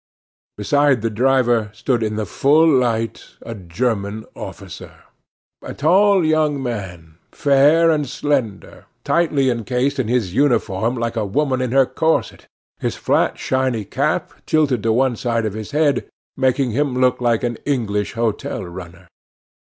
Beside 0.57 1.03
the 1.03 1.11
driver 1.11 1.69
stood 1.73 2.01
in 2.01 2.15
the 2.15 2.25
full 2.25 2.67
light 2.67 3.35
a 3.43 3.53
German 3.53 4.25
officer, 4.35 5.03
a 5.61 5.75
tall 5.75 6.25
young 6.25 6.59
man, 6.63 7.19
fair 7.31 7.91
and 7.91 8.09
slender, 8.09 8.85
tightly 9.03 9.51
encased 9.51 9.99
in 9.99 10.07
his 10.07 10.33
uniform 10.33 10.95
like 10.95 11.15
a 11.15 11.23
woman 11.23 11.61
in 11.61 11.71
her 11.71 11.85
corset, 11.85 12.47
his 12.79 12.95
flat 12.95 13.37
shiny 13.37 13.85
cap, 13.85 14.33
tilted 14.47 14.81
to 14.81 14.91
one 14.91 15.15
side 15.15 15.45
of 15.45 15.53
his 15.53 15.69
head, 15.69 16.09
making 16.35 16.71
him 16.71 16.95
look 16.95 17.21
like 17.21 17.43
an 17.43 17.57
English 17.63 18.13
hotel 18.13 18.65
runner. 18.65 19.07